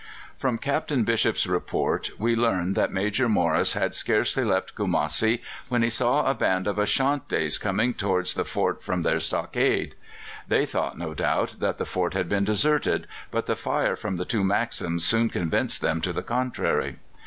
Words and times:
From 0.35 0.57
Captain 0.57 1.03
Bishop's 1.03 1.45
report 1.45 2.09
we 2.17 2.35
learn 2.35 2.73
that 2.73 2.91
Major 2.91 3.29
Morris 3.29 3.73
had 3.75 3.93
scarcely 3.93 4.43
left 4.43 4.73
Kumassi 4.73 5.43
when 5.69 5.83
he 5.83 5.91
saw 5.91 6.25
a 6.25 6.33
band 6.33 6.65
of 6.65 6.79
Ashantis 6.79 7.59
coming 7.59 7.93
towards 7.93 8.33
the 8.33 8.43
fort 8.43 8.81
from 8.81 9.03
their 9.03 9.19
stockade. 9.19 9.93
They 10.47 10.65
thought, 10.65 10.97
no 10.97 11.13
doubt, 11.13 11.57
that 11.59 11.77
the 11.77 11.85
fort 11.85 12.15
had 12.15 12.27
been 12.27 12.45
deserted, 12.45 13.05
but 13.29 13.45
the 13.45 13.55
fire 13.55 13.95
from 13.95 14.17
two 14.25 14.43
Maxims 14.43 15.05
soon 15.05 15.29
convinced 15.29 15.83
them 15.83 16.01
to 16.01 16.11
the 16.11 16.23
contrary. 16.23 16.97